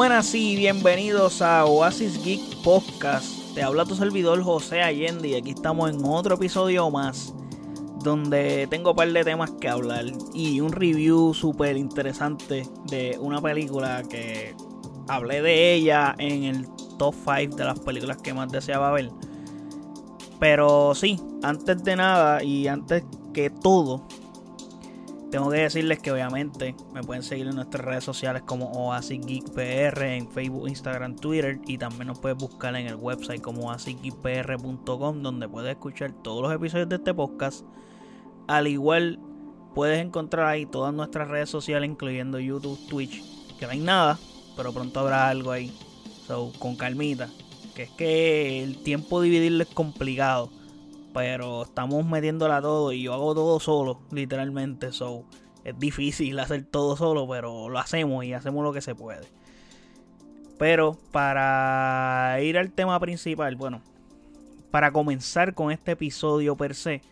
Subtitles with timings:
[0.00, 3.54] buenas y bienvenidos a Oasis Geek Podcast.
[3.54, 7.34] Te habla tu servidor José Allende y aquí estamos en otro episodio más
[8.02, 13.42] donde tengo un par de temas que hablar y un review súper interesante de una
[13.42, 14.54] película que
[15.06, 19.10] hablé de ella en el top 5 de las películas que más deseaba ver.
[20.38, 23.04] Pero sí, antes de nada y antes
[23.34, 24.08] que todo,
[25.30, 29.56] tengo que decirles que obviamente me pueden seguir en nuestras redes sociales como Oasis Geek
[29.56, 35.48] en Facebook, Instagram, Twitter y también nos puedes buscar en el website como oasisgeekpr.com donde
[35.48, 37.64] puedes escuchar todos los episodios de este podcast.
[38.48, 39.20] Al igual
[39.74, 43.22] puedes encontrar ahí todas nuestras redes sociales incluyendo YouTube, Twitch,
[43.56, 44.18] que no hay nada,
[44.56, 45.72] pero pronto habrá algo ahí.
[46.26, 47.28] So, con calmita,
[47.74, 50.50] que es que el tiempo dividirlo es complicado
[51.12, 54.92] pero estamos metiéndola todo y yo hago todo solo, literalmente.
[54.92, 55.24] So,
[55.64, 59.26] es difícil hacer todo solo, pero lo hacemos y hacemos lo que se puede.
[60.58, 63.82] Pero para ir al tema principal, bueno,
[64.70, 67.02] para comenzar con este episodio per se,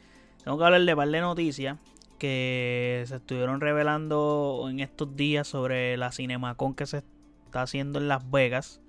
[0.44, 1.78] tengo que hablar de par de noticias
[2.18, 7.02] que se estuvieron revelando en estos días sobre la Cinemacon que se
[7.46, 8.80] está haciendo en Las Vegas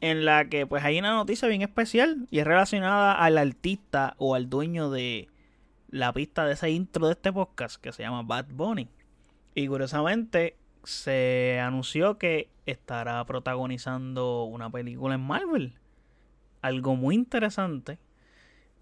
[0.00, 4.34] en la que pues hay una noticia bien especial y es relacionada al artista o
[4.34, 5.28] al dueño de
[5.88, 8.88] la pista de ese intro de este podcast que se llama Bad Bunny.
[9.54, 15.78] Y curiosamente se anunció que estará protagonizando una película en Marvel.
[16.62, 17.98] Algo muy interesante.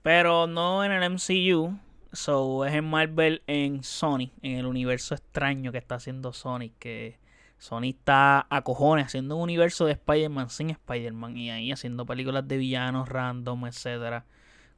[0.03, 1.79] Pero no en el MCU.
[2.13, 4.31] So es en Marvel en Sony.
[4.43, 6.71] En el universo extraño que está haciendo Sony.
[6.79, 7.19] Que
[7.65, 12.47] Sony está a cojones haciendo un universo de Spider-Man sin Spider-Man y ahí haciendo películas
[12.47, 14.27] de villanos random, etcétera,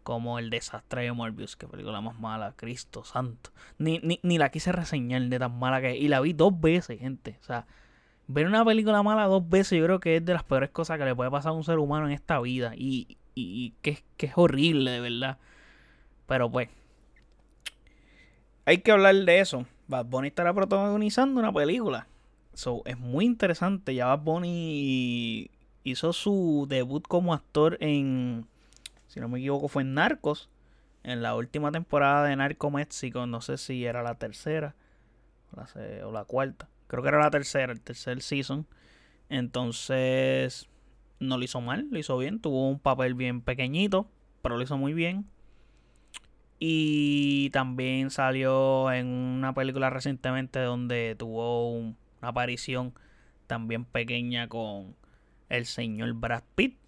[0.04, 3.50] como El desastre de Morbius, que película más mala, Cristo santo.
[3.78, 7.36] Ni, ni, la quise reseñar de tan mala que y la vi dos veces, gente.
[7.40, 7.66] O sea,
[8.28, 11.06] ver una película mala dos veces yo creo que es de las peores cosas que
[11.06, 14.32] le puede pasar a un ser humano en esta vida y, y, que, que es
[14.36, 15.38] horrible, de verdad.
[16.28, 16.68] Pero pues,
[18.64, 19.66] hay que hablar de eso.
[19.88, 22.06] Bad Bunny estará protagonizando una película
[22.56, 23.94] So, es muy interesante.
[23.94, 25.50] Ya Bad Bunny
[25.84, 28.46] hizo su debut como actor en,
[29.08, 30.48] si no me equivoco, fue en Narcos.
[31.04, 33.26] En la última temporada de Narco México.
[33.26, 34.74] No sé si era la tercera
[36.02, 36.66] o la, cuarta.
[36.86, 38.66] Creo que era la tercera, el tercer season.
[39.28, 40.66] Entonces,
[41.20, 42.40] no lo hizo mal, lo hizo bien.
[42.40, 44.08] Tuvo un papel bien pequeñito,
[44.40, 45.26] pero lo hizo muy bien.
[46.58, 52.94] Y también salió en una película recientemente donde tuvo un, aparición
[53.46, 54.94] también pequeña con
[55.48, 56.78] el señor Brad Pitt.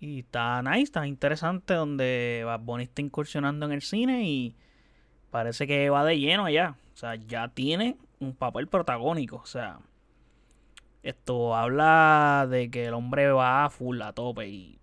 [0.00, 4.54] Y está nice, está interesante donde Bad Bunny está incursionando en el cine y
[5.30, 6.76] parece que va de lleno allá.
[6.94, 9.36] O sea, ya tiene un papel protagónico.
[9.36, 9.80] O sea,
[11.02, 14.78] esto habla de que el hombre va a full a tope y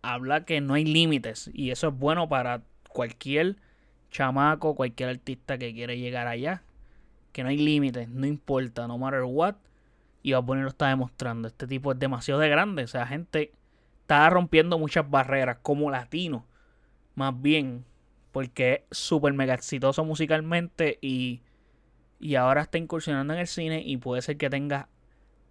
[0.00, 1.50] habla que no hay límites.
[1.52, 3.56] Y eso es bueno para cualquier
[4.10, 6.62] chamaco, cualquier artista que quiere llegar allá
[7.34, 9.56] que no hay límites, no importa, no matter what.
[10.22, 11.48] Y Bad Bunny lo está demostrando.
[11.48, 12.84] Este tipo es demasiado de grande.
[12.84, 13.52] O sea, gente
[14.02, 16.46] está rompiendo muchas barreras como latino.
[17.16, 17.84] Más bien.
[18.30, 20.98] Porque es súper mega exitoso musicalmente.
[21.02, 21.42] Y,
[22.20, 23.82] y ahora está incursionando en el cine.
[23.84, 24.88] Y puede ser que tenga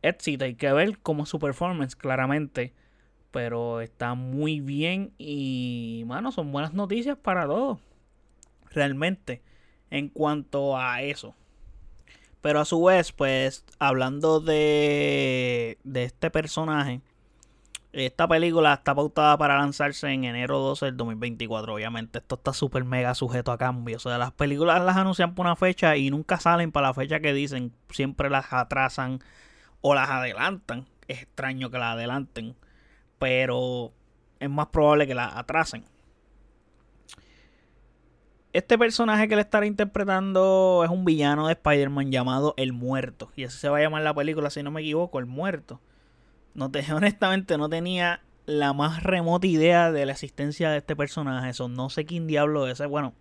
[0.01, 0.45] éxito.
[0.45, 2.73] Hay que ver cómo su performance, claramente.
[3.29, 5.11] Pero está muy bien.
[5.17, 7.77] Y, mano, son buenas noticias para todos.
[8.71, 9.41] Realmente.
[9.91, 11.35] En cuanto a eso.
[12.44, 17.00] Pero a su vez, pues, hablando de, de este personaje,
[17.94, 21.74] esta película está pautada para lanzarse en enero 12 del 2024.
[21.74, 24.06] Obviamente, esto está súper mega sujeto a cambios.
[24.06, 27.22] O sea, las películas las anuncian por una fecha y nunca salen para la fecha
[27.22, 27.72] que dicen.
[27.92, 29.22] Siempre las atrasan
[29.80, 30.86] o las adelantan.
[31.08, 32.58] Es extraño que las adelanten,
[33.20, 33.94] pero
[34.42, 35.86] es más probable que las atrasen
[38.53, 43.31] este personaje que le estará interpretando es un villano de Spider-Man llamado El Muerto.
[43.36, 45.81] Y así se va a llamar la película, si no me equivoco, El Muerto.
[46.54, 51.50] No te, honestamente no tenía la más remota idea de la existencia de este personaje.
[51.50, 52.80] Eso no sé quién diablo es.
[52.88, 53.16] Bueno,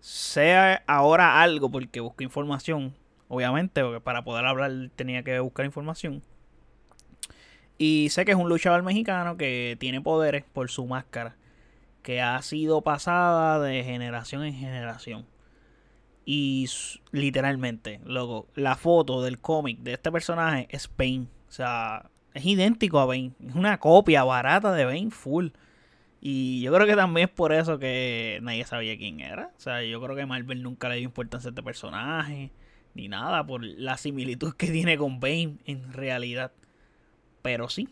[0.00, 2.94] sea ahora algo porque busco información.
[3.28, 6.22] Obviamente, porque para poder hablar tenía que buscar información.
[7.78, 11.34] Y sé que es un luchador mexicano que tiene poderes por su máscara
[12.04, 15.26] que ha sido pasada de generación en generación.
[16.26, 16.68] Y
[17.12, 21.28] literalmente, luego, la foto del cómic de este personaje es Bane.
[21.48, 23.32] O sea, es idéntico a Bane.
[23.46, 25.48] Es una copia barata de Bane full.
[26.20, 29.52] Y yo creo que también es por eso que nadie sabía quién era.
[29.56, 32.52] O sea, yo creo que Marvel nunca le dio importancia a este personaje.
[32.94, 36.52] Ni nada, por la similitud que tiene con Bane en realidad.
[37.42, 37.88] pero sí.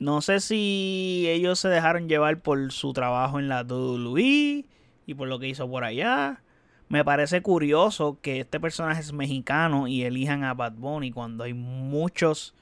[0.00, 4.64] No sé si ellos se dejaron llevar por su trabajo en la WWE
[5.06, 6.42] y por lo que hizo por allá.
[6.88, 11.54] Me parece curioso que este personaje es mexicano y elijan a Bad Bunny cuando hay
[11.54, 12.54] muchos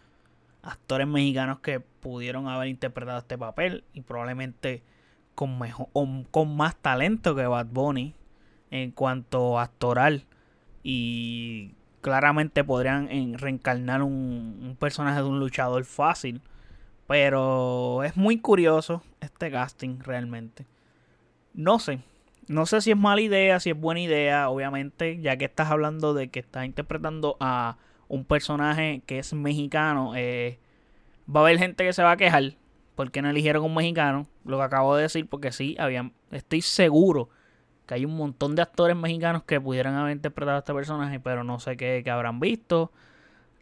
[0.63, 4.83] actores mexicanos que pudieron haber interpretado este papel y probablemente
[5.35, 5.89] con, mejor,
[6.31, 8.15] con más talento que Bad Bunny
[8.71, 10.25] en cuanto actoral
[10.83, 16.43] y claramente podrían reencarnar un, un personaje de un luchador fácil
[17.13, 20.65] pero es muy curioso este casting realmente.
[21.53, 21.99] No sé.
[22.49, 26.15] No sé si es mala idea, si es buena idea, obviamente, ya que estás hablando
[26.15, 27.77] de que estás interpretando a
[28.09, 30.59] un personaje que es mexicano, eh,
[31.29, 32.55] va a haber gente que se va a quejar
[32.95, 37.29] porque no eligieron un mexicano, lo que acabo de decir, porque sí, habían, estoy seguro
[37.85, 41.45] que hay un montón de actores mexicanos que pudieran haber interpretado a este personaje, pero
[41.45, 42.91] no sé qué, qué habrán visto.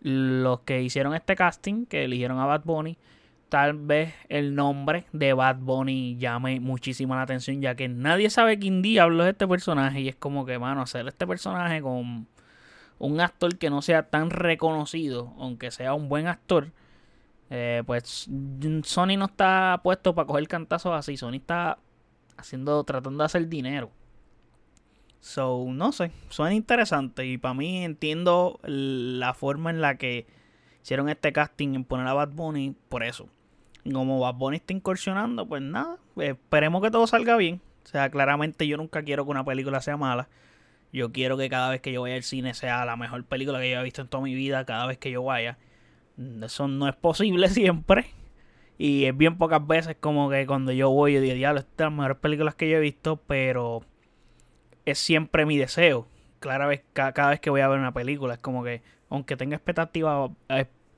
[0.03, 2.97] Los que hicieron este casting, que eligieron a Bad Bunny,
[3.51, 8.59] tal vez el nombre de Bad Bunny llame muchísimo la atención, ya que nadie sabe
[8.59, 10.01] quién diablo es este personaje.
[10.01, 12.29] Y es como que, mano, hacer este personaje con
[12.99, 16.71] un actor que no sea tan reconocido, aunque sea un buen actor,
[17.51, 18.31] eh, pues
[18.85, 21.17] Sony no está puesto para coger cantazos así.
[21.17, 21.79] Sony está
[22.37, 23.91] haciendo, tratando de hacer dinero.
[25.21, 27.27] So, no sé, suena interesante.
[27.27, 30.27] Y para mí entiendo la forma en la que
[30.83, 33.29] hicieron este casting en poner a Bad Bunny por eso
[33.85, 37.61] como Bad Bunny está incursionando, pues nada, esperemos que todo salga bien.
[37.85, 40.29] O sea, claramente yo nunca quiero que una película sea mala.
[40.93, 43.71] Yo quiero que cada vez que yo vaya al cine sea la mejor película que
[43.71, 45.57] yo haya visto en toda mi vida, cada vez que yo vaya.
[46.43, 48.07] Eso no es posible siempre.
[48.79, 51.93] Y es bien pocas veces como que cuando yo voy, yo digo, diablo, estas las
[51.93, 53.83] mejores películas que yo he visto, pero
[54.87, 56.07] es siempre mi deseo.
[56.39, 59.57] Clara vez, cada, vez que voy a ver una película, es como que, aunque tenga
[59.57, 60.31] expectativas,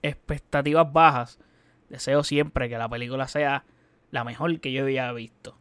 [0.03, 1.41] expectativas bajas,
[1.93, 3.67] Deseo siempre que la película sea
[4.11, 5.59] la mejor que yo haya visto.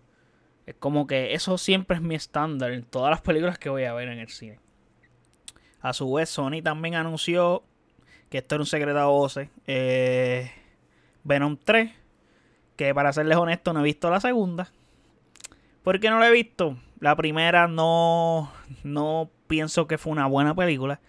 [0.66, 3.94] Es como que eso siempre es mi estándar en todas las películas que voy a
[3.94, 4.58] ver en el cine.
[5.82, 7.64] A su vez, Sony también anunció
[8.30, 9.50] que esto era un secreto a voces.
[9.68, 10.50] Eh,
[11.26, 11.92] Venom 3.
[12.78, 14.72] Que para serles honesto, no he visto la segunda.
[15.84, 16.78] ¿Por qué no la he visto?
[17.02, 18.54] La primera no,
[18.84, 21.02] no pienso que fue una buena película.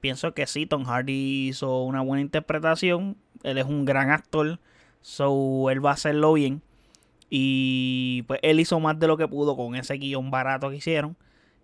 [0.00, 3.18] Pienso que sí, Tom Hardy hizo una buena interpretación.
[3.42, 4.58] Él es un gran actor.
[5.02, 6.62] So, él va a hacerlo bien.
[7.30, 11.16] Y pues él hizo más de lo que pudo con ese guion barato que hicieron.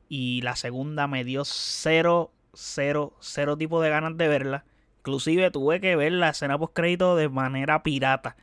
[0.08, 4.64] Y la segunda me dio cero, cero, cero tipo de ganas de verla.
[5.00, 8.36] Inclusive tuve que ver la escena post crédito de manera pirata.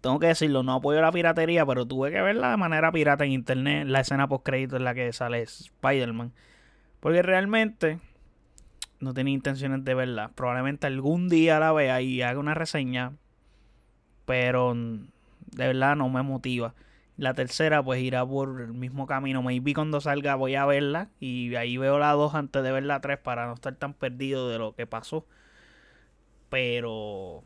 [0.00, 3.32] Tengo que decirlo, no apoyo la piratería, pero tuve que verla de manera pirata en
[3.32, 3.86] internet.
[3.86, 6.32] La escena post crédito en la que sale Spider-Man.
[7.00, 7.98] Porque realmente
[9.00, 10.30] no tenía intenciones de verla.
[10.34, 13.14] Probablemente algún día la vea y haga una reseña
[14.30, 16.72] pero de verdad no me motiva.
[17.16, 19.42] La tercera pues irá por el mismo camino.
[19.42, 23.00] Maybe cuando salga voy a verla y ahí veo la 2 antes de ver la
[23.00, 25.26] 3 para no estar tan perdido de lo que pasó.
[26.48, 27.42] Pero...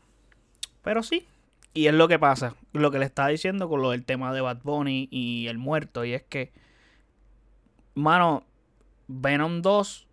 [0.83, 1.25] Pero sí.
[1.73, 2.53] Y es lo que pasa.
[2.71, 6.05] Lo que le estaba diciendo con lo del tema de Bad Bunny y el muerto.
[6.05, 6.51] Y es que...
[7.95, 8.43] Mano,
[9.07, 10.04] Venom 2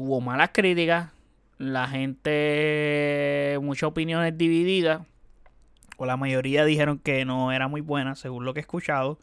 [0.00, 1.10] tuvo malas críticas.
[1.58, 3.58] La gente...
[3.60, 5.02] Muchas opiniones divididas
[5.98, 9.18] o la mayoría dijeron que no era muy buena, según lo que he escuchado,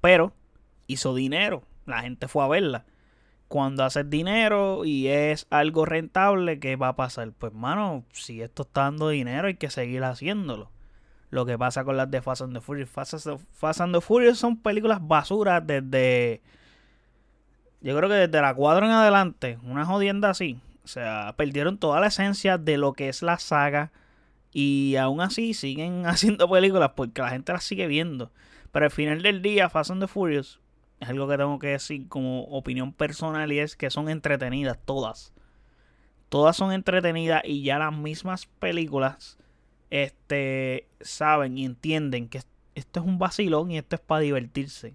[0.00, 0.32] pero
[0.88, 2.84] hizo dinero, la gente fue a verla.
[3.46, 7.30] Cuando haces dinero y es algo rentable, ¿qué va a pasar?
[7.30, 10.72] Pues, mano, si esto está dando dinero, hay que seguir haciéndolo.
[11.30, 12.90] Lo que pasa con las de Fast and the Furious.
[12.90, 16.42] Fast and the Furious son películas basuras desde.
[17.80, 19.58] Yo creo que desde la 4 en adelante.
[19.62, 20.60] Una jodienda así.
[20.84, 23.92] O sea, perdieron toda la esencia de lo que es la saga
[24.52, 28.32] y aún así siguen haciendo películas porque la gente las sigue viendo.
[28.72, 30.60] Pero al final del día, Fast and the Furious
[31.00, 35.32] es algo que tengo que decir como opinión personal y es que son entretenidas todas.
[36.28, 39.38] Todas son entretenidas y ya las mismas películas
[39.90, 42.42] este, saben y entienden que
[42.74, 44.94] esto es un vacilón y esto es para divertirse.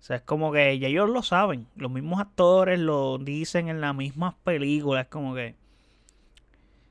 [0.00, 1.66] O sea, es como que ellos lo saben.
[1.76, 5.04] Los mismos actores lo dicen en las mismas películas.
[5.04, 5.56] Es como que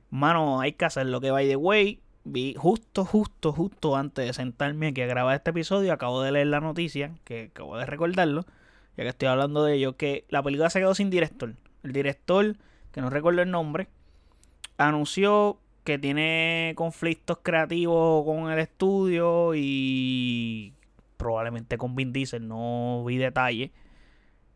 [0.10, 2.02] Mano, hay que hacer lo que by the way.
[2.24, 5.94] Vi justo, justo, justo antes de sentarme aquí a grabar este episodio.
[5.94, 8.46] Acabo de leer la noticia, que acabo de recordarlo,
[8.98, 11.54] ya que estoy hablando de ello, que la película se quedó sin director.
[11.84, 12.56] El director,
[12.92, 13.88] que no recuerdo el nombre,
[14.78, 20.74] anunció que tiene conflictos creativos con el estudio y
[21.18, 23.74] probablemente con Vin Diesel, no vi detalle.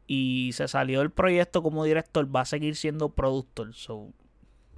[0.08, 3.74] Y se salió del proyecto como director, va a seguir siendo productor.
[3.74, 4.14] So,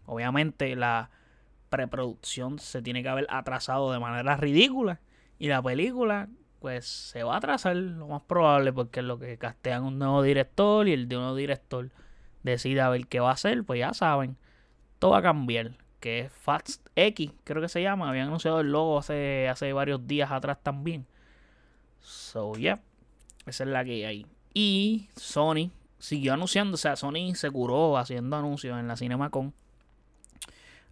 [0.06, 1.10] Obviamente la
[1.70, 5.00] preproducción se tiene que haber atrasado de manera ridícula.
[5.40, 9.38] Y la película, pues, se va a atrasar lo más probable porque es lo que
[9.38, 11.90] castean un nuevo director y el de nuevo director
[12.44, 14.38] decida ver qué va a hacer, pues ya saben,
[15.00, 15.78] todo va a cambiar.
[16.00, 18.10] Que es Fast X, creo que se llama.
[18.10, 21.08] Habían anunciado el logo hace, hace varios días atrás también.
[22.04, 22.82] So, yeah.
[23.46, 24.28] Esa es la que hay.
[24.54, 26.76] Y Sony siguió anunciando.
[26.76, 29.54] O sea, Sony se curó haciendo anuncios en la CinemaCon.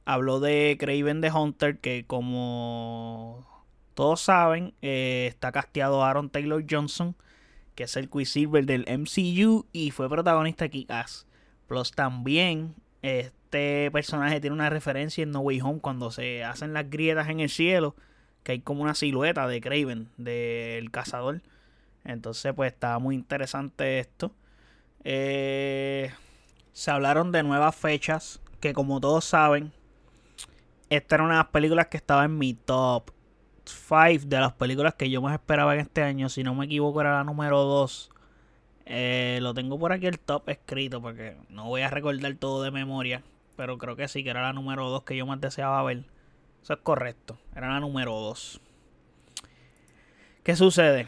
[0.06, 3.46] Habló de Craven the Hunter, que como
[3.94, 7.16] todos saben, eh, está casteado Aaron Taylor Johnson,
[7.76, 11.28] que es el Quicksilver del MCU y fue protagonista de Kick-Ass.
[11.68, 16.90] Plus también este personaje tiene una referencia en No Way Home cuando se hacen las
[16.90, 17.96] grietas en el cielo,
[18.44, 21.42] que hay como una silueta de Craven, del cazador.
[22.04, 24.32] Entonces pues estaba muy interesante esto.
[25.04, 26.12] Eh,
[26.74, 29.72] se hablaron de nuevas fechas, que como todos saben,
[30.90, 33.12] esta era una de las películas que estaba en mi top
[33.66, 36.30] 5 de las películas que yo más esperaba en este año.
[36.30, 38.12] Si no me equivoco era la número 2
[38.86, 42.72] eh, lo tengo por aquí el top escrito porque no voy a recordar todo de
[42.72, 43.24] memoria.
[43.56, 46.04] Pero creo que sí, que era la número 2 que yo más deseaba ver.
[46.62, 47.38] Eso es correcto.
[47.56, 48.62] Era la número 2.
[50.44, 51.08] ¿Qué sucede?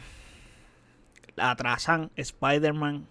[1.36, 3.06] Atrasan Spider-Man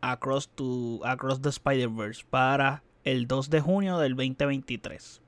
[0.00, 5.22] Across, to, Across the Spider-Verse para el 2 de junio del 2023.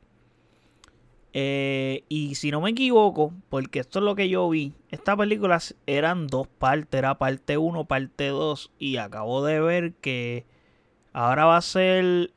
[1.33, 5.77] Eh, y si no me equivoco, porque esto es lo que yo vi, estas películas
[5.87, 10.45] eran dos partes, era parte 1, parte 2, y acabo de ver que
[11.13, 12.33] ahora va a ser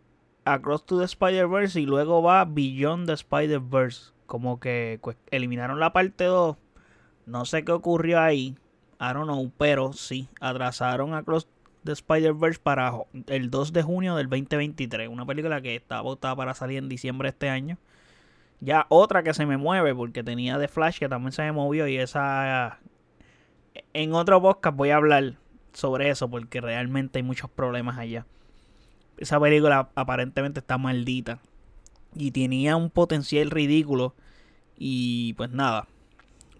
[0.46, 4.13] Across to the Spider-Verse y luego va Beyond the Spider-Verse.
[4.34, 6.58] Como que pues, eliminaron la parte 2,
[7.28, 8.58] no sé qué ocurrió ahí,
[9.00, 11.48] I don't know, pero sí, atrasaron Across
[11.84, 12.94] the Spider-Verse para
[13.28, 17.28] el 2 de junio del 2023, una película que estaba votada para salir en diciembre
[17.28, 17.78] de este año.
[18.60, 21.88] Ya otra que se me mueve, porque tenía de Flash que también se me movió
[21.88, 22.80] y esa...
[23.94, 25.36] En otro podcast voy a hablar
[25.74, 28.26] sobre eso porque realmente hay muchos problemas allá.
[29.18, 31.38] Esa película aparentemente está maldita
[32.16, 34.16] y tenía un potencial ridículo
[34.78, 35.88] y pues nada.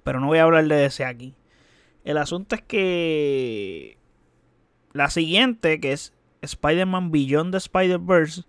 [0.04, 1.34] Pero no voy a hablar de ese aquí.
[2.04, 3.98] El asunto es que
[4.92, 8.44] la siguiente, que es Spider-Man Beyond the Spider-Verse,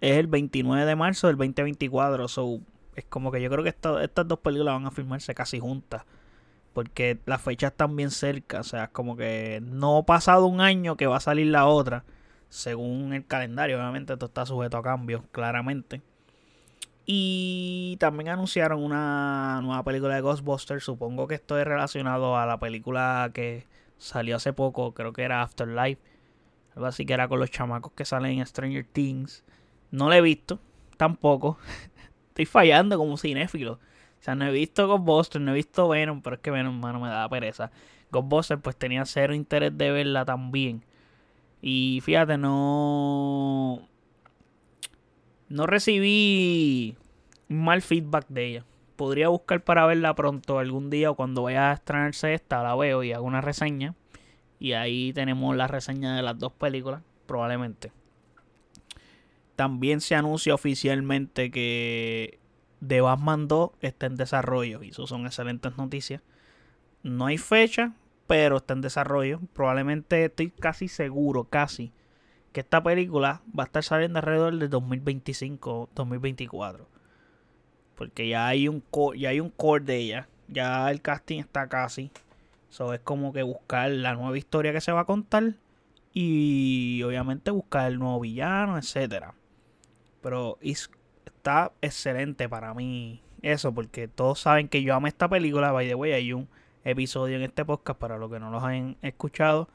[0.00, 2.28] es el 29 de marzo del 2024.
[2.28, 2.60] So,
[2.96, 6.02] es como que yo creo que estas dos películas van a filmarse casi juntas.
[6.72, 8.60] Porque las fechas están bien cerca.
[8.60, 11.66] O sea, es como que no ha pasado un año que va a salir la
[11.66, 12.04] otra.
[12.48, 13.76] Según el calendario.
[13.78, 16.02] Obviamente esto está sujeto a cambios, claramente.
[17.06, 20.84] Y también anunciaron una nueva película de Ghostbusters.
[20.84, 23.66] Supongo que esto es relacionado a la película que
[23.98, 24.94] salió hace poco.
[24.94, 26.00] Creo que era Afterlife.
[26.74, 29.44] Algo así que era con los chamacos que salen en Stranger Things.
[29.90, 30.58] No la he visto,
[30.96, 31.58] tampoco.
[32.28, 33.74] Estoy fallando como cinéfilo.
[33.74, 36.98] O sea, no he visto Ghostbusters, no he visto Venom, pero es que Venom, mano,
[37.00, 37.70] me da pereza.
[38.10, 40.82] Ghostbusters, pues tenía cero interés de verla también.
[41.60, 43.88] Y fíjate, no.
[45.48, 46.96] No recibí
[47.48, 48.64] mal feedback de ella.
[48.96, 53.02] Podría buscar para verla pronto algún día o cuando vaya a estrenarse esta, la veo
[53.02, 53.94] y hago una reseña.
[54.58, 57.92] Y ahí tenemos la reseña de las dos películas, probablemente.
[59.56, 62.38] También se anuncia oficialmente que
[62.86, 64.82] The Batman 2 está en desarrollo.
[64.82, 66.22] Y eso son excelentes noticias.
[67.02, 67.92] No hay fecha,
[68.26, 69.40] pero está en desarrollo.
[69.52, 71.92] Probablemente estoy casi seguro, casi,
[72.54, 76.86] que esta película va a estar saliendo alrededor de 2025-2024.
[77.96, 78.82] Porque ya hay un
[79.16, 80.28] ya hay un core de ella.
[80.46, 82.12] Ya el casting está casi.
[82.70, 85.54] Eso es como que buscar la nueva historia que se va a contar.
[86.12, 89.34] Y obviamente buscar el nuevo villano, etcétera.
[90.22, 95.72] Pero está excelente para mí eso, porque todos saben que yo amo esta película.
[95.72, 96.48] By the way, hay un
[96.84, 99.68] episodio en este podcast para los que no los han escuchado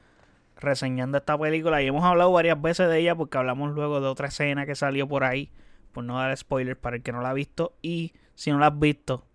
[0.60, 1.82] reseñando esta película.
[1.82, 5.08] Y hemos hablado varias veces de ella porque hablamos luego de otra escena que salió
[5.08, 5.52] por ahí.
[5.92, 7.76] Por no dar spoilers para el que no la ha visto.
[7.82, 9.26] Y si no la has visto,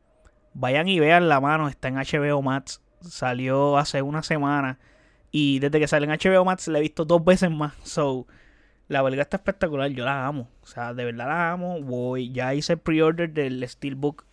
[0.53, 1.69] vayan y vean la mano.
[1.69, 2.81] Está en HBO Max.
[3.01, 4.79] Salió hace una semana.
[5.31, 7.75] Y desde que sale en HBO Max la he visto dos veces más.
[7.83, 8.27] So,
[8.87, 10.49] la película está espectacular, yo la amo.
[10.63, 11.81] O sea, de verdad la amo.
[11.83, 14.25] Voy, ya hice pre-order del Steelbook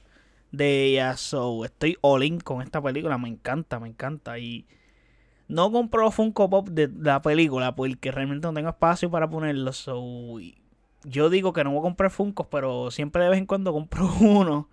[0.52, 1.18] de ella.
[1.18, 3.18] So, estoy all in con esta película.
[3.18, 4.38] Me encanta, me encanta.
[4.38, 4.68] Y
[5.52, 9.74] no compro Funko Pop de la película porque realmente no tengo espacio para ponerlo.
[9.74, 10.40] So,
[11.04, 14.10] yo digo que no voy a comprar Funkos, pero siempre de vez en cuando compro
[14.22, 14.70] uno.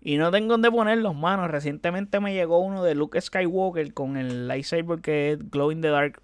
[0.00, 1.50] Y no tengo dónde ponerlos, manos.
[1.50, 5.88] Recientemente me llegó uno de Luke Skywalker con el lightsaber que es Glow in the
[5.88, 6.22] Dark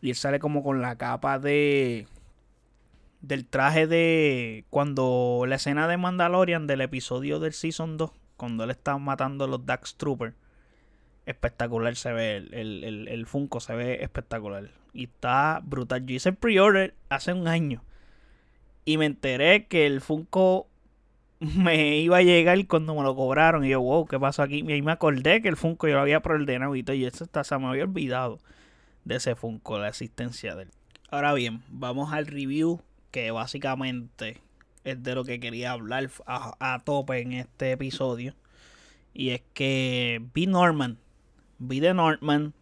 [0.00, 2.08] y él sale como con la capa de.
[3.20, 8.70] del traje de cuando la escena de Mandalorian del episodio del Season 2, cuando él
[8.70, 10.34] está matando a los Dax Troopers.
[11.26, 14.70] Espectacular se ve, el, el, el, Funko se ve espectacular.
[14.92, 16.06] Y está brutal.
[16.06, 17.82] Yo hice pre-order hace un año.
[18.84, 20.68] Y me enteré que el Funko
[21.40, 23.64] me iba a llegar cuando me lo cobraron.
[23.64, 24.64] Y yo, wow, ¿qué pasó aquí?
[24.66, 26.96] Y ahí me acordé que el Funko yo lo había preordenado y todo.
[26.96, 28.38] Y eso está, se me había olvidado
[29.04, 30.70] de ese Funko, la existencia de él.
[31.10, 32.80] Ahora bien, vamos al review
[33.10, 34.40] que básicamente
[34.84, 38.34] es de lo que quería hablar a, tope en este episodio.
[39.14, 40.98] Y es que vi Norman.
[41.58, 42.54] Vi The Norman.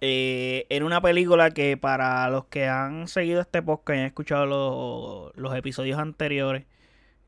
[0.00, 5.32] Eh, era una película que para los que han seguido este podcast y han escuchado
[5.36, 6.64] los, episodios anteriores,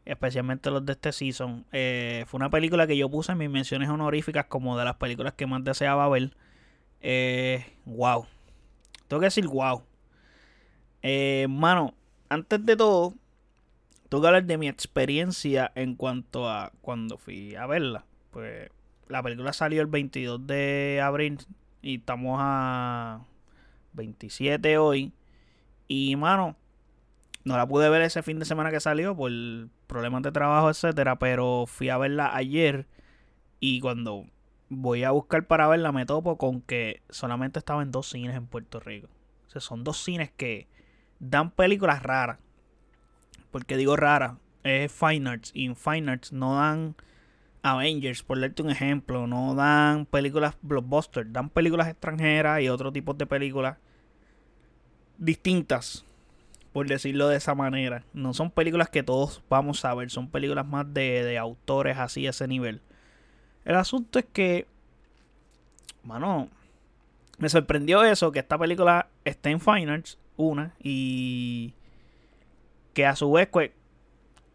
[0.04, 3.88] especialmente los de este season, eh, fue una película que yo puse en mis menciones
[3.88, 6.30] honoríficas como de las películas que más deseaba ver.
[7.00, 8.26] Eh, wow.
[9.08, 9.82] Tengo que decir wow.
[11.02, 11.94] Eh, mano,
[12.30, 13.14] antes de todo,
[14.08, 18.06] tengo que hablar de mi experiencia en cuanto a cuando fui a verla.
[18.30, 18.70] Pues
[19.08, 21.38] la película salió el 22 de abril
[21.82, 23.20] y estamos a
[23.92, 25.12] 27 hoy.
[25.86, 26.56] Y, mano,
[27.44, 29.30] no la pude ver ese fin de semana que salió por
[29.86, 31.18] problemas de trabajo, etcétera.
[31.18, 32.86] Pero fui a verla ayer.
[33.60, 34.26] Y cuando
[34.68, 38.46] voy a buscar para verla, me topo con que solamente estaba en dos cines en
[38.46, 39.08] Puerto Rico.
[39.46, 40.68] O sea, son dos cines que
[41.18, 42.38] dan películas raras.
[43.50, 45.50] Porque digo raras, es Fine Arts.
[45.54, 46.96] Y en Fine Arts no dan
[47.64, 49.26] Avengers, por darte un ejemplo.
[49.26, 51.32] No dan películas blockbuster.
[51.32, 53.78] Dan películas extranjeras y otro tipo de películas
[55.18, 56.04] distintas.
[56.72, 58.04] Por decirlo de esa manera.
[58.12, 60.10] No son películas que todos vamos a ver.
[60.10, 62.80] Son películas más de, de autores así a ese nivel.
[63.64, 64.66] El asunto es que.
[66.02, 66.48] Mano.
[67.38, 71.74] Me sorprendió eso, que esta película está en Fine Arts una, y
[72.92, 73.70] que a su vez pues,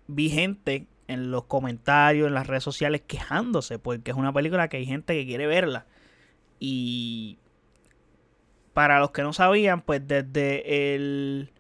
[0.07, 4.77] vi gente en los comentarios, en las redes sociales quejándose, porque es una película que
[4.77, 5.85] hay gente que quiere verla.
[6.59, 7.37] Y
[8.73, 11.51] para los que no sabían, pues desde el...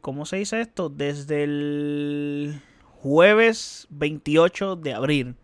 [0.00, 0.88] ¿Cómo se dice esto?
[0.88, 2.60] Desde el
[3.00, 5.36] jueves 28 de abril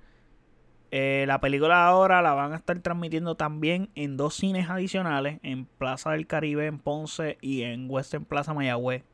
[0.90, 5.66] eh, la película ahora la van a estar transmitiendo también en dos cines adicionales, en
[5.66, 9.04] Plaza del Caribe en Ponce y en Western Plaza Mayagüez.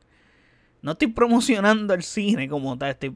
[0.81, 3.15] No estoy promocionando el cine como tal, estoy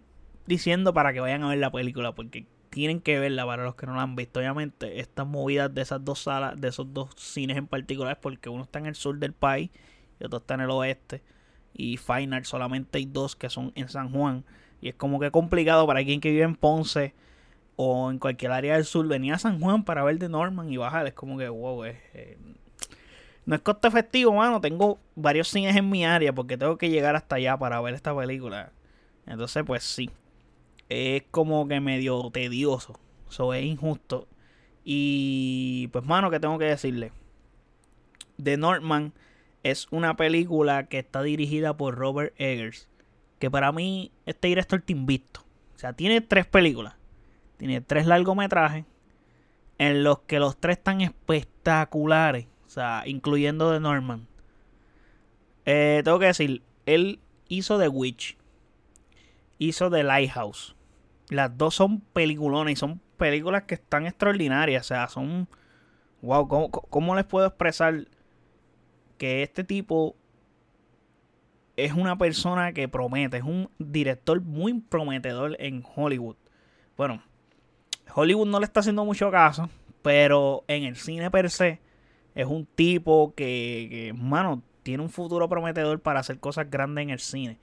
[0.49, 3.85] diciendo para que vayan a ver la película porque tienen que verla para los que
[3.85, 4.39] no la han visto.
[4.39, 8.49] Obviamente, estas movidas de esas dos salas, de esos dos cines en particular, es porque
[8.49, 9.69] uno está en el sur del país
[10.19, 11.21] y otro está en el oeste.
[11.73, 14.43] Y Final solamente hay dos que son en San Juan.
[14.81, 17.13] Y es como que complicado para quien que vive en Ponce
[17.75, 20.77] o en cualquier área del sur, venía a San Juan para ver de Norman y
[20.77, 21.07] bajar.
[21.07, 22.37] Es como que, wow, eh,
[23.45, 24.59] no es coste efectivo, mano.
[24.61, 28.15] Tengo varios cines en mi área porque tengo que llegar hasta allá para ver esta
[28.15, 28.71] película.
[29.25, 30.09] Entonces, pues sí.
[30.89, 32.99] Es como que medio tedioso.
[33.29, 34.27] Eso es injusto.
[34.83, 37.11] Y pues, mano, ¿qué tengo que decirle?
[38.41, 39.13] The Norman
[39.63, 42.87] es una película que está dirigida por Robert Eggers.
[43.37, 45.41] Que para mí, este director te invito.
[45.75, 46.95] O sea, tiene tres películas.
[47.57, 48.85] Tiene tres largometrajes
[49.77, 52.47] en los que los tres están espectaculares.
[52.65, 54.27] O sea, incluyendo The Norman.
[55.65, 58.37] Eh, tengo que decir, él hizo The Witch.
[59.57, 60.75] Hizo The Lighthouse.
[61.29, 64.85] Las dos son peliculones y son películas que están extraordinarias.
[64.85, 65.47] O sea, son...
[66.21, 68.07] Wow, ¿cómo, cómo les puedo expresar
[69.17, 70.15] que este tipo
[71.77, 73.37] es una persona que promete?
[73.37, 76.35] Es un director muy prometedor en Hollywood.
[76.97, 77.23] Bueno,
[78.13, 79.69] Hollywood no le está haciendo mucho caso,
[80.01, 81.79] pero en el cine per se
[82.35, 87.09] es un tipo que, que mano, tiene un futuro prometedor para hacer cosas grandes en
[87.11, 87.59] el cine.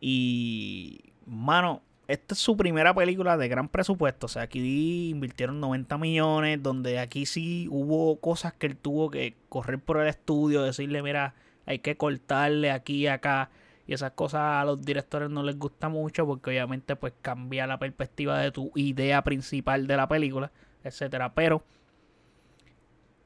[0.00, 4.26] Y, mano, esta es su primera película de gran presupuesto.
[4.26, 9.34] O sea, aquí invirtieron 90 millones, donde aquí sí hubo cosas que él tuvo que
[9.48, 11.34] correr por el estudio, decirle, mira,
[11.66, 13.50] hay que cortarle aquí y acá.
[13.88, 17.78] Y esas cosas a los directores no les gusta mucho porque obviamente pues cambia la
[17.78, 20.50] perspectiva de tu idea principal de la película,
[20.84, 21.34] etcétera.
[21.34, 21.62] Pero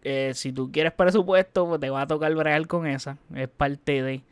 [0.03, 3.19] eh, si tú quieres presupuesto, pues te va a tocar bregar con esa.
[3.35, 4.23] Es parte de.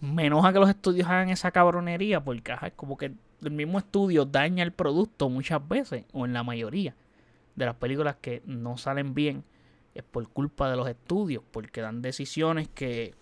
[0.00, 4.24] Me enoja que los estudios hagan esa cabronería porque es como que el mismo estudio
[4.24, 6.94] daña el producto muchas veces, o en la mayoría
[7.56, 9.44] de las películas que no salen bien,
[9.94, 13.14] es por culpa de los estudios, porque dan decisiones que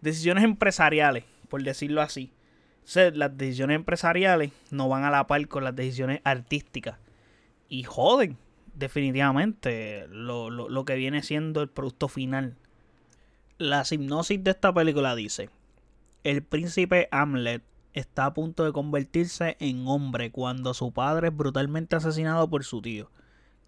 [0.00, 2.32] decisiones empresariales, por decirlo así.
[2.94, 6.98] las decisiones empresariales no van a la par con las decisiones artísticas.
[7.68, 8.38] Y joden,
[8.74, 12.56] definitivamente, lo, lo que viene siendo el producto final.
[13.58, 15.50] La hipnosis de esta película dice:
[16.24, 21.96] El príncipe Hamlet está a punto de convertirse en hombre cuando su padre es brutalmente
[21.96, 23.10] asesinado por su tío,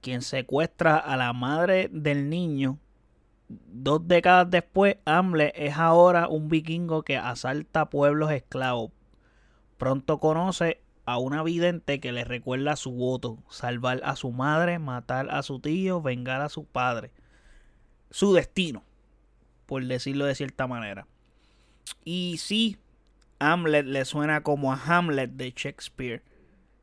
[0.00, 2.78] quien secuestra a la madre del niño.
[3.48, 8.92] Dos décadas después, Hamlet es ahora un vikingo que asalta pueblos esclavos.
[9.76, 15.30] Pronto conoce a una vidente que le recuerda su voto, salvar a su madre, matar
[15.30, 17.10] a su tío, vengar a su padre.
[18.10, 18.84] Su destino,
[19.66, 21.06] por decirlo de cierta manera.
[22.04, 22.78] Y sí,
[23.40, 26.22] Hamlet le suena como a Hamlet de Shakespeare.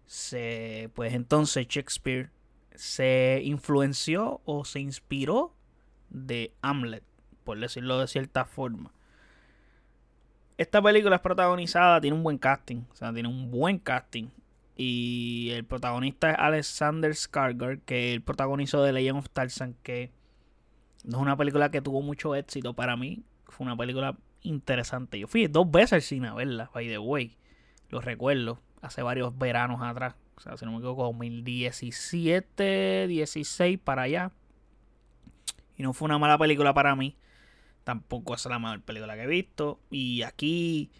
[0.06, 2.32] Se, pues entonces Shakespeare
[2.76, 5.56] se influenció o se inspiró
[6.10, 7.04] de Hamlet,
[7.44, 8.92] por decirlo de cierta forma.
[10.58, 14.30] Esta película es protagonizada, tiene un buen casting, o sea, tiene un buen casting.
[14.76, 20.12] Y el protagonista es Alexander Skarsgård, que él protagonizó de Legend of Tarzan, que
[21.04, 23.24] no es una película que tuvo mucho éxito para mí.
[23.46, 24.18] Fue una película
[24.48, 25.20] interesante.
[25.20, 27.38] Yo fui dos veces al cine a verla, by the way.
[27.90, 30.16] Lo recuerdo, hace varios veranos atrás.
[30.38, 34.32] O sea, si no me equivoco, 2017, 16 para allá.
[35.76, 37.16] Y no fue una mala película para mí.
[37.84, 39.80] Tampoco es la mejor película que he visto.
[39.90, 40.92] Y aquí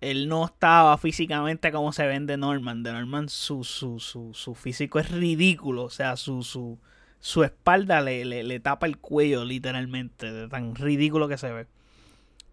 [0.00, 2.82] él no estaba físicamente como se ven de Norman.
[2.82, 5.84] De Norman su, su, su, su físico es ridículo.
[5.84, 6.78] O sea, su, su,
[7.20, 10.32] su espalda le, le, le, tapa el cuello literalmente.
[10.32, 11.66] De tan ridículo que se ve.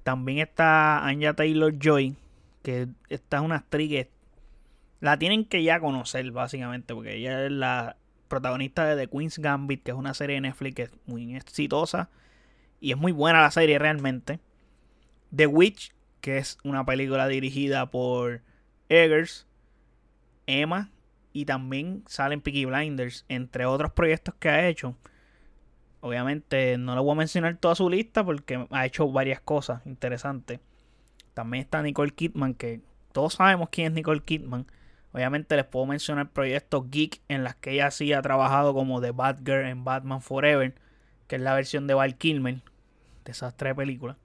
[0.05, 2.15] También está Anya Taylor Joy.
[2.61, 4.09] Que esta es una actriz que
[5.01, 6.93] la tienen que ya conocer básicamente.
[6.93, 9.81] Porque ella es la protagonista de The Queen's Gambit.
[9.81, 12.11] Que es una serie de Netflix que es muy exitosa.
[12.79, 14.39] Y es muy buena la serie realmente.
[15.35, 15.91] The Witch,
[16.21, 18.41] que es una película dirigida por
[18.89, 19.47] Eggers,
[20.45, 20.91] Emma
[21.33, 24.95] y también salen Peaky Blinders, entre otros proyectos que ha hecho.
[26.05, 30.59] Obviamente no le voy a mencionar toda su lista porque ha hecho varias cosas interesantes.
[31.33, 34.67] También está Nicole Kidman, que todos sabemos quién es Nicole Kidman.
[35.13, 39.13] Obviamente les puedo mencionar proyectos geek en las que ella sí ha trabajado como The
[39.13, 40.75] Batgirl en Batman Forever,
[41.25, 42.61] que es la versión de Val Kilmer,
[43.23, 44.15] de esas tres películas.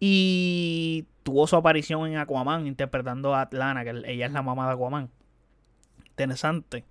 [0.00, 4.72] Y tuvo su aparición en Aquaman interpretando a Atlana, que ella es la mamá de
[4.72, 5.10] Aquaman.
[6.06, 6.84] Interesante.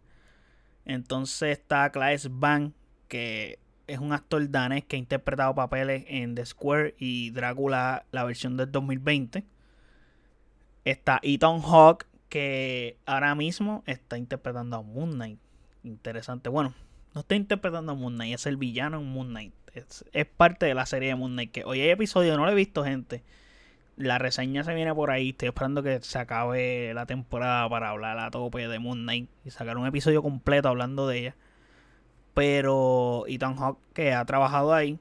[0.85, 2.73] Entonces está Claes Van,
[3.09, 3.59] que
[3.91, 8.55] es un actor danés que ha interpretado papeles en The Square y Drácula, la versión
[8.55, 9.43] del 2020.
[10.85, 15.39] Está Ethan Hawke, que ahora mismo está interpretando a Moon Knight.
[15.83, 16.47] Interesante.
[16.47, 16.73] Bueno,
[17.13, 19.53] no está interpretando a Moon Knight, es el villano en Moon Knight.
[19.73, 21.51] Es, parte de la serie de Moon Knight.
[21.51, 23.23] Que hoy hay episodio, no lo he visto, gente.
[23.97, 25.29] La reseña se viene por ahí.
[25.29, 29.51] Estoy esperando que se acabe la temporada para hablar a tope de Moon Knight y
[29.51, 31.35] sacar un episodio completo hablando de ella.
[32.33, 34.97] Pero Ethan Hawke, que ha trabajado ahí,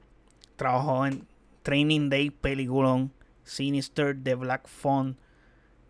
[0.55, 1.25] trabajó en
[1.63, 3.11] Training Day, Peliculón,
[3.43, 5.15] Sinister, The Black Phone,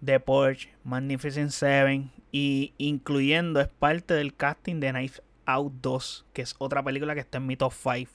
[0.03, 6.41] The Porch, Magnificent Seven, y incluyendo es parte del casting de Knife Out 2, que
[6.41, 8.11] es otra película que está en mi top 5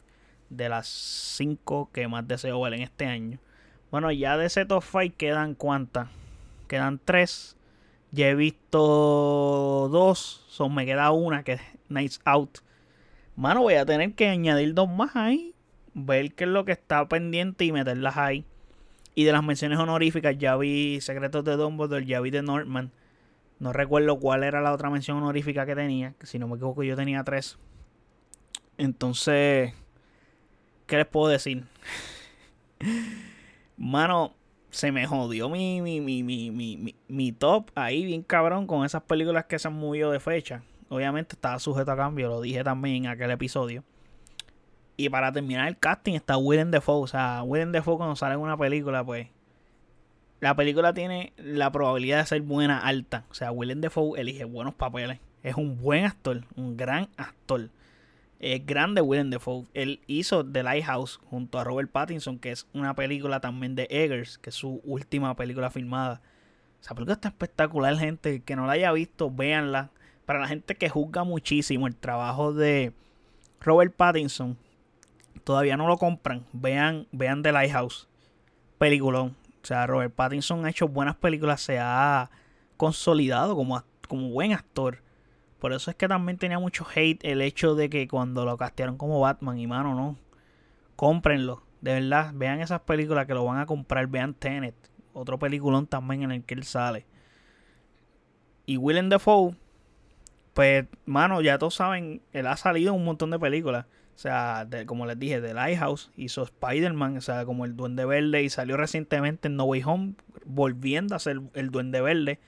[0.48, 0.86] de las
[1.36, 3.38] 5 que más deseo ver en este año.
[3.90, 6.08] Bueno, ya de ese top 5 quedan cuántas?
[6.68, 7.56] Quedan 3.
[8.12, 10.44] Ya he visto 2.
[10.48, 12.58] Son, me queda una que es Nights Out.
[13.36, 15.54] Mano, voy a tener que añadir dos más ahí.
[15.94, 18.44] Ver qué es lo que está pendiente y meterlas ahí.
[19.14, 22.90] Y de las menciones honoríficas, ya vi Secretos de Dumbledore, ya vi de Norman.
[23.58, 26.14] No recuerdo cuál era la otra mención honorífica que tenía.
[26.22, 27.58] Si no me equivoco, yo tenía tres.
[28.76, 29.72] Entonces,
[30.86, 31.64] ¿qué les puedo decir?
[33.78, 34.34] Mano,
[34.70, 39.46] se me jodió mi, mi, mi, mi, mi, top ahí, bien cabrón, con esas películas
[39.46, 40.62] que se han movido de fecha.
[40.88, 43.84] Obviamente estaba sujeto a cambio, lo dije también en aquel episodio.
[44.96, 47.02] Y para terminar el casting está Willem Dafoe.
[47.02, 49.28] O sea, Willem Dafoe cuando sale en una película, pues
[50.40, 53.24] la película tiene la probabilidad de ser buena alta.
[53.30, 55.18] O sea, Willem Dafoe elige buenos papeles.
[55.42, 57.68] Es un buen actor, un gran actor.
[58.38, 59.66] Es grande Willem Dafoe.
[59.74, 64.38] Él hizo The Lighthouse junto a Robert Pattinson, que es una película también de Eggers,
[64.38, 66.20] que es su última película filmada.
[66.80, 68.42] Esa película está espectacular, gente.
[68.42, 69.90] Que no la haya visto, véanla.
[70.26, 72.92] Para la gente que juzga muchísimo el trabajo de
[73.60, 74.58] Robert Pattinson,
[75.44, 76.44] todavía no lo compran.
[76.52, 78.08] Vean, vean The Lighthouse.
[78.78, 79.36] Peliculón.
[79.62, 82.30] O sea, Robert Pattinson ha hecho buenas películas, se ha
[82.76, 84.98] consolidado como, como buen actor.
[85.58, 88.98] Por eso es que también tenía mucho hate el hecho de que cuando lo castearon
[88.98, 90.16] como Batman, y mano, no.
[90.96, 91.62] Cómprenlo.
[91.80, 94.06] De verdad, vean esas películas que lo van a comprar.
[94.06, 94.74] Vean Tenet,
[95.12, 97.06] otro peliculón también en el que él sale.
[98.66, 99.56] Y Willem Dafoe,
[100.56, 103.84] pues, mano, ya todos saben, él ha salido en un montón de películas.
[104.14, 108.42] O sea, como les dije, The Lighthouse hizo Spider-Man, o sea, como el Duende Verde
[108.42, 110.14] y salió recientemente en No Way Home,
[110.46, 112.40] volviendo a ser el Duende Verde,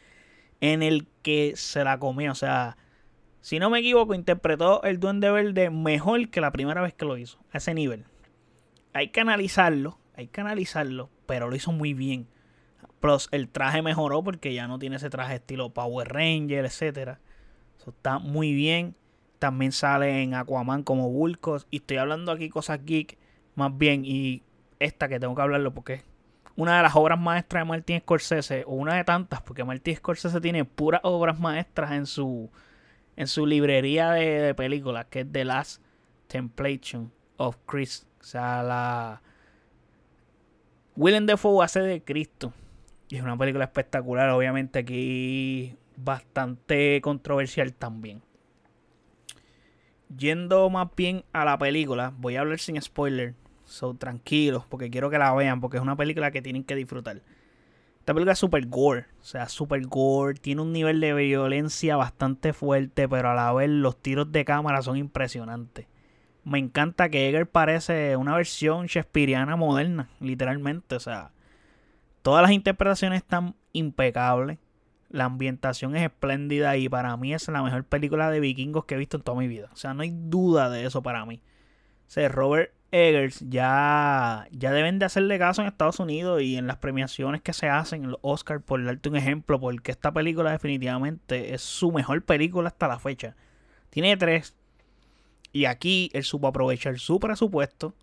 [0.63, 2.33] en el que se la comió.
[2.33, 2.79] O sea,
[3.43, 7.19] si no me equivoco, interpretó el Duende Verde mejor que la primera vez que lo
[7.19, 8.07] hizo, a ese nivel.
[8.95, 12.27] Hay que analizarlo, hay que analizarlo, pero lo hizo muy bien.
[13.01, 17.19] Plus, el traje mejoró porque ya no tiene ese traje estilo Power Ranger, etc.
[17.79, 18.95] Eso está muy bien.
[19.39, 21.67] También sale en Aquaman como Vulcos.
[21.71, 23.17] Y estoy hablando aquí cosas geek
[23.55, 24.05] más bien.
[24.05, 24.43] Y
[24.79, 26.05] esta que tengo que hablarlo porque es
[26.57, 28.65] una de las obras maestras de Martin Scorsese.
[28.67, 29.41] O una de tantas.
[29.43, 32.51] Porque Martin Scorsese tiene puras obras maestras en su,
[33.17, 35.07] en su librería de, películas.
[35.09, 35.83] Que es The Last
[36.27, 38.07] Temptation of Christ.
[38.21, 39.23] O sea, la...
[40.97, 42.53] Willem Dafoe hace de Cristo.
[43.09, 44.31] Y es una película espectacular.
[44.31, 48.23] Obviamente aquí bastante controversial también.
[50.17, 53.35] Yendo más bien a la película, voy a hablar sin spoiler.
[53.65, 57.21] So tranquilos, porque quiero que la vean, porque es una película que tienen que disfrutar.
[57.99, 62.55] Esta película es super gore, o sea, super gore, tiene un nivel de violencia bastante
[62.55, 65.87] fuerte, pero a la vez los tiros de cámara son impresionantes.
[66.45, 71.33] Me encanta que Eger parece una versión shakespeariana moderna, literalmente, o sea,
[72.23, 74.59] todas las interpretaciones están impecables.
[75.11, 78.99] La ambientación es espléndida y para mí es la mejor película de vikingos que he
[78.99, 79.71] visto en toda mi vida.
[79.73, 81.41] O sea, no hay duda de eso para mí.
[82.07, 86.67] O sea, Robert Eggers ya, ya deben de hacerle caso en Estados Unidos y en
[86.67, 90.53] las premiaciones que se hacen en los Oscars, por darte un ejemplo, porque esta película
[90.53, 93.37] definitivamente es su mejor película hasta la fecha.
[93.91, 94.55] Tiene tres.
[95.53, 97.95] Y aquí él supo aprovechar su presupuesto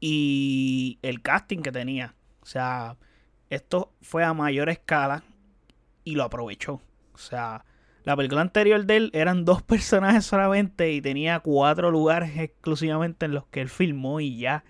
[0.00, 2.14] y el casting que tenía.
[2.42, 2.96] O sea,
[3.50, 5.22] esto fue a mayor escala
[6.06, 6.80] y lo aprovechó.
[7.12, 7.64] O sea,
[8.04, 13.34] la película anterior de él eran dos personajes solamente y tenía cuatro lugares exclusivamente en
[13.34, 14.64] los que él filmó y ya.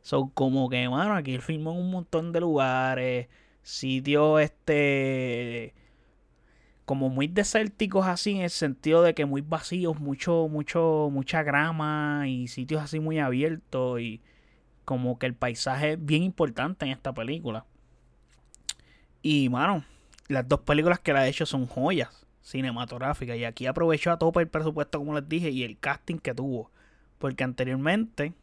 [0.00, 3.28] Son como que, mano, aquí él filmó en un montón de lugares,
[3.62, 5.74] sitios este
[6.84, 12.24] como muy desérticos así en el sentido de que muy vacíos, mucho mucho mucha grama
[12.28, 14.22] y sitios así muy abiertos y
[14.86, 17.66] como que el paisaje es bien importante en esta película.
[19.20, 19.84] Y, mano,
[20.28, 23.36] las dos películas que la ha hecho son joyas cinematográficas.
[23.36, 26.70] Y aquí aprovechó a tope el presupuesto, como les dije, y el casting que tuvo.
[27.18, 28.34] Porque anteriormente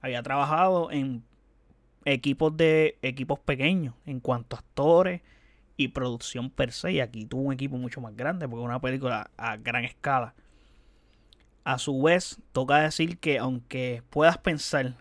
[0.00, 1.24] había trabajado en
[2.04, 5.22] equipos de equipos pequeños en cuanto a actores
[5.76, 6.92] y producción per se.
[6.92, 10.34] Y aquí tuvo un equipo mucho más grande porque una película a gran escala.
[11.64, 14.94] A su vez, toca decir que aunque puedas pensar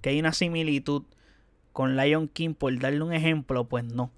[0.00, 1.04] que hay una similitud
[1.72, 4.10] con Lion King, por darle un ejemplo, pues no.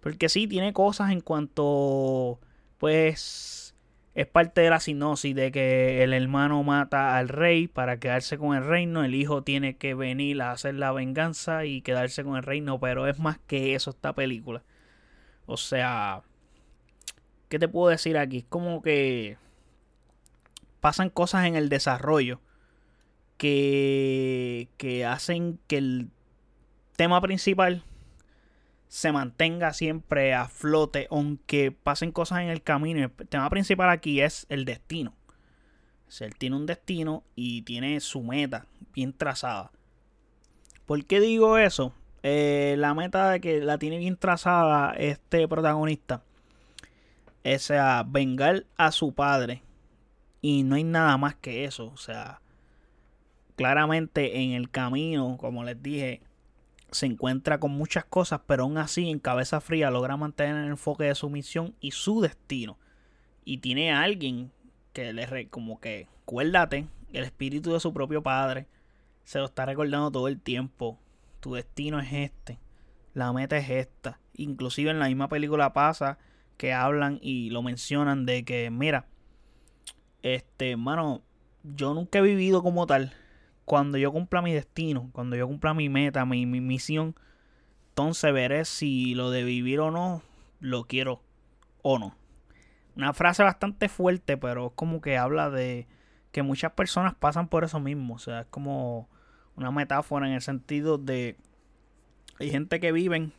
[0.00, 2.40] Porque sí, tiene cosas en cuanto,
[2.78, 3.74] pues,
[4.14, 8.56] es parte de la sinopsis de que el hermano mata al rey para quedarse con
[8.56, 12.42] el reino, el hijo tiene que venir a hacer la venganza y quedarse con el
[12.42, 14.62] reino, pero es más que eso esta película.
[15.46, 16.22] O sea,
[17.48, 18.38] ¿qué te puedo decir aquí?
[18.38, 19.36] Es como que
[20.80, 22.40] pasan cosas en el desarrollo
[23.36, 26.08] que, que hacen que el
[26.96, 27.84] tema principal
[28.90, 33.04] se mantenga siempre a flote, aunque pasen cosas en el camino.
[33.04, 35.14] El tema principal aquí es el destino.
[36.08, 39.70] O él tiene un destino y tiene su meta bien trazada.
[40.86, 41.94] ¿Por qué digo eso?
[42.24, 46.24] Eh, la meta que la tiene bien trazada este protagonista
[47.44, 49.62] es a vengar a su padre.
[50.42, 51.92] Y no hay nada más que eso.
[51.94, 52.40] O sea,
[53.54, 56.22] claramente en el camino, como les dije,
[56.92, 61.04] se encuentra con muchas cosas, pero aún así en cabeza fría logra mantener el enfoque
[61.04, 62.78] de su misión y su destino.
[63.44, 64.50] Y tiene a alguien
[64.92, 68.66] que le re, como que, cuérdate, el espíritu de su propio padre
[69.24, 70.98] se lo está recordando todo el tiempo.
[71.40, 72.58] Tu destino es este,
[73.14, 74.20] la meta es esta.
[74.34, 76.18] Inclusive en la misma película pasa
[76.56, 79.06] que hablan y lo mencionan de que, mira,
[80.22, 81.22] este, hermano,
[81.62, 83.14] yo nunca he vivido como tal,
[83.70, 87.14] cuando yo cumpla mi destino, cuando yo cumpla mi meta, mi, misión,
[87.90, 90.22] entonces veré si lo de vivir o no,
[90.58, 91.22] lo quiero
[91.82, 92.16] o no.
[92.96, 95.86] Una frase bastante fuerte, pero es como que habla de
[96.32, 98.14] que muchas personas pasan por eso mismo.
[98.14, 99.08] O sea, es como
[99.54, 101.36] una metáfora en el sentido de
[102.40, 103.32] hay gente que viven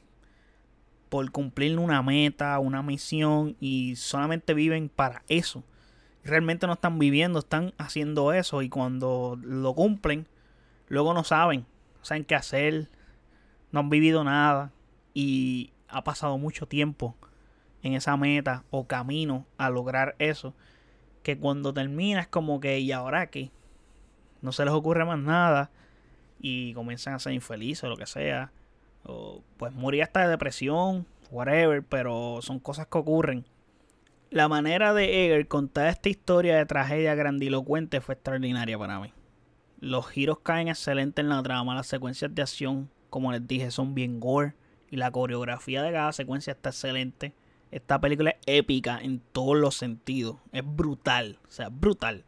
[1.10, 5.66] por cumplir una meta, una misión y solamente viven para eso
[6.24, 10.28] realmente no están viviendo, están haciendo eso y cuando lo cumplen,
[10.88, 11.62] luego no saben,
[12.00, 12.90] no saben qué hacer,
[13.72, 14.72] no han vivido nada
[15.14, 17.16] y ha pasado mucho tiempo
[17.84, 20.54] en esa meta o camino a lograr eso,
[21.24, 23.52] que cuando termina es como que, ¿y ahora qué?
[24.42, 25.70] no se les ocurre más nada
[26.40, 28.52] y comienzan a ser infelices o lo que sea.
[29.04, 33.46] O pues morir hasta de depresión, whatever, pero son cosas que ocurren.
[34.32, 39.12] La manera de Eger contar esta historia de tragedia grandilocuente fue extraordinaria para mí.
[39.82, 43.94] Los giros caen excelentes en la trama, las secuencias de acción, como les dije, son
[43.94, 44.54] bien gore
[44.90, 47.34] y la coreografía de cada secuencia está excelente.
[47.72, 52.24] Esta película es épica en todos los sentidos, es brutal, o sea, brutal.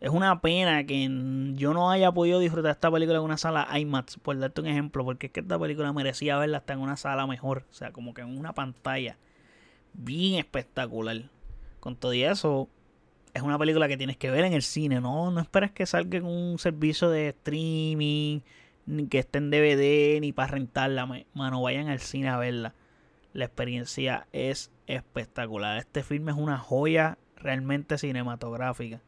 [0.00, 1.06] Es una pena que
[1.54, 5.04] yo no haya podido disfrutar esta película en una sala IMAX, por darte un ejemplo,
[5.04, 8.14] porque es que esta película merecía verla hasta en una sala mejor, o sea, como
[8.14, 9.18] que en una pantalla
[9.96, 11.30] bien espectacular.
[11.80, 12.68] Con todo eso,
[13.34, 16.18] es una película que tienes que ver en el cine, no, no esperes que salga
[16.18, 18.40] en un servicio de streaming,
[18.86, 22.74] ni que esté en DVD, ni para rentarla, mano, vayan al cine a verla.
[23.32, 25.76] La experiencia es espectacular.
[25.76, 29.02] Este filme es una joya realmente cinematográfica.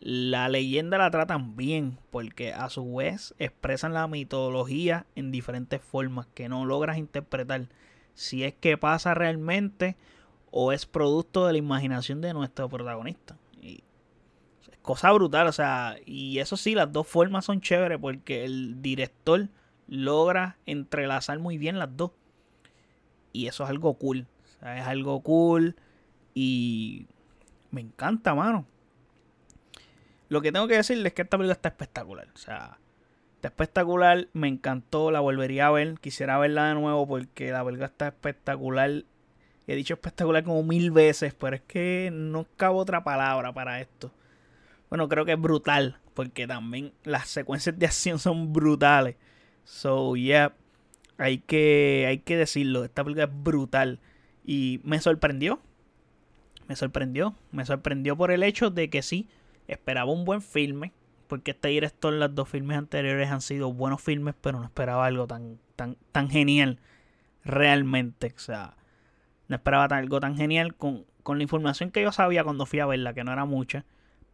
[0.00, 6.26] La leyenda la tratan bien porque a su vez expresan la mitología en diferentes formas
[6.34, 7.68] que no logras interpretar
[8.14, 9.96] si es que pasa realmente
[10.52, 13.36] o es producto de la imaginación de nuestro protagonista.
[13.60, 13.82] Y
[14.70, 18.80] es cosa brutal, o sea, y eso sí, las dos formas son chéveres porque el
[18.80, 19.48] director
[19.88, 22.12] logra entrelazar muy bien las dos.
[23.32, 25.74] Y eso es algo cool, o sea, es algo cool
[26.34, 27.06] y
[27.72, 28.66] me encanta, mano.
[30.28, 32.28] Lo que tengo que decirles es que esta película está espectacular.
[32.34, 32.78] O sea,
[33.34, 34.28] está espectacular.
[34.32, 35.10] Me encantó.
[35.10, 36.00] La volvería a ver.
[36.00, 39.04] Quisiera verla de nuevo porque la película está espectacular.
[39.66, 44.12] He dicho espectacular como mil veces, pero es que no cabe otra palabra para esto.
[44.88, 49.16] Bueno, creo que es brutal, porque también las secuencias de acción son brutales.
[49.64, 50.52] So, yeah,
[51.18, 52.84] hay que, hay que decirlo.
[52.84, 54.00] Esta película es brutal.
[54.44, 55.60] Y me sorprendió.
[56.68, 57.34] Me sorprendió.
[57.52, 59.28] Me sorprendió por el hecho de que sí,
[59.68, 60.92] Esperaba un buen filme,
[61.28, 65.26] porque este director, los dos filmes anteriores han sido buenos filmes, pero no esperaba algo
[65.26, 66.78] tan, tan, tan genial
[67.44, 68.32] realmente.
[68.36, 68.76] O sea,
[69.52, 72.86] no esperaba algo tan genial con, con la información que yo sabía cuando fui a
[72.86, 73.84] verla, que no era mucha,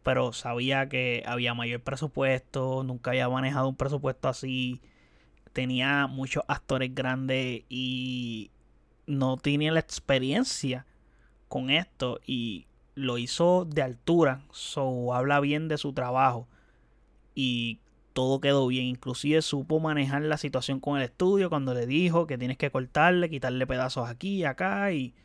[0.01, 4.81] pero sabía que había mayor presupuesto, nunca había manejado un presupuesto así,
[5.51, 8.49] tenía muchos actores grandes y
[9.07, 10.85] no tenía la experiencia
[11.49, 16.47] con esto y lo hizo de altura, so habla bien de su trabajo.
[17.35, 17.79] Y
[18.19, 18.85] todo quedó bien.
[18.85, 23.29] Inclusive supo manejar la situación con el estudio cuando le dijo que tienes que cortarle,
[23.29, 25.15] quitarle pedazos aquí y acá y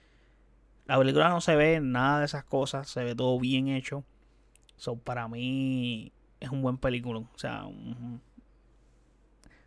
[0.86, 4.04] la película no se ve nada de esas cosas, se ve todo bien hecho.
[4.76, 8.20] So para mí es un buen película, o sea, un,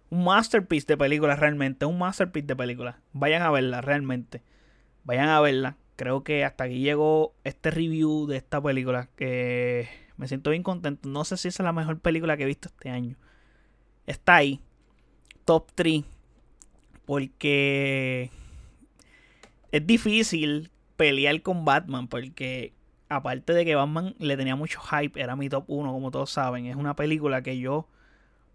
[0.10, 3.02] un masterpiece de película realmente, un masterpiece de película.
[3.12, 4.42] Vayan a verla realmente.
[5.04, 10.28] Vayan a verla creo que hasta aquí llegó este review de esta película que me
[10.28, 11.08] siento bien contento.
[11.10, 13.16] No sé si es la mejor película que he visto este año.
[14.06, 14.60] Está ahí,
[15.46, 16.04] top 3,
[17.06, 18.32] porque
[19.72, 22.74] es difícil pelear con Batman porque
[23.10, 26.66] aparte de que Batman le tenía mucho hype, era mi top 1 como todos saben,
[26.66, 27.88] es una película que yo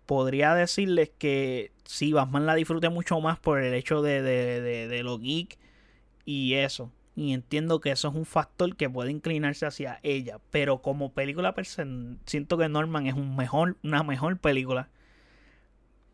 [0.06, 4.88] podría decirles que sí, Batman la disfruté mucho más por el hecho de, de, de,
[4.88, 5.58] de lo geek
[6.24, 10.80] y eso y entiendo que eso es un factor que puede inclinarse hacia ella, pero
[10.80, 11.54] como película
[12.24, 14.88] siento que Norman es una mejor película.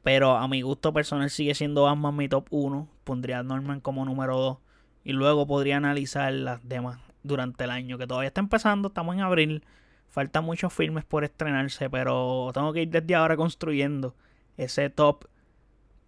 [0.02, 4.04] Pero a mi gusto personal sigue siendo Batman mi top 1, pondría a Norman como
[4.04, 4.58] número 2
[5.04, 9.20] y luego podría analizar las demás durante el año, que todavía está empezando, estamos en
[9.20, 9.64] abril,
[10.08, 14.14] faltan muchos filmes por estrenarse, pero tengo que ir desde ahora construyendo
[14.56, 15.26] ese top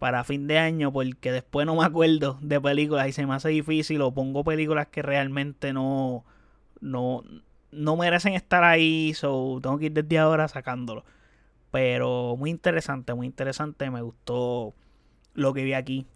[0.01, 3.49] para fin de año porque después no me acuerdo de películas y se me hace
[3.49, 6.25] difícil o pongo películas que realmente no
[6.79, 7.23] no
[7.71, 11.05] no merecen estar ahí, so tengo que ir desde ahora sacándolo.
[11.69, 14.73] Pero muy interesante, muy interesante, me gustó
[15.35, 16.07] lo que vi aquí.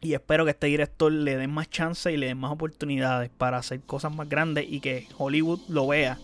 [0.00, 3.58] Y espero que este director le den más chance y le den más oportunidades para
[3.58, 6.18] hacer cosas más grandes y que Hollywood lo vea.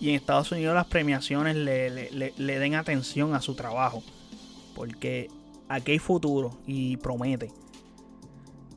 [0.00, 4.02] Y en Estados Unidos las premiaciones le, le, le den atención a su trabajo.
[4.74, 5.28] Porque
[5.68, 7.52] aquí hay futuro y promete.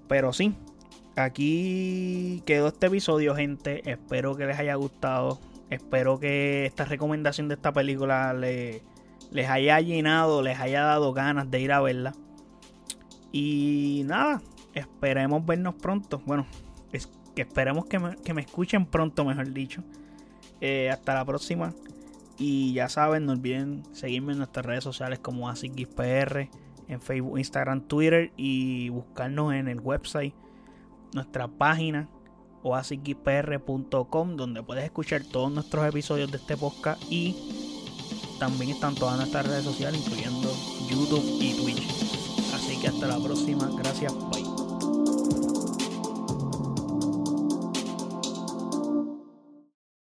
[0.08, 0.56] Pero sí,
[1.16, 3.90] aquí quedó este episodio, gente.
[3.90, 5.40] Espero que les haya gustado.
[5.70, 11.60] Espero que esta recomendación de esta película les haya llenado, les haya dado ganas de
[11.60, 12.14] ir a verla.
[13.34, 14.42] Y nada,
[14.74, 16.22] esperemos vernos pronto.
[16.26, 16.46] Bueno,
[16.94, 19.84] es que esperemos que me, escuchen pronto, mejor dicho.
[20.62, 21.74] Eh, hasta la próxima.
[22.40, 26.50] Y ya saben, no olviden seguirme en nuestras redes sociales como ASICXPR
[26.88, 30.34] en Facebook, Instagram, Twitter y buscarnos en el website,
[31.14, 32.10] nuestra página
[32.64, 37.36] oasisgpr.com donde puedes escuchar todos nuestros episodios de este podcast y
[38.40, 40.54] también están todas nuestras redes sociales, incluyendo
[40.90, 41.88] YouTube y Twitch.
[42.54, 43.70] Así que hasta la próxima.
[43.78, 44.14] Gracias.
[44.30, 44.57] Bye.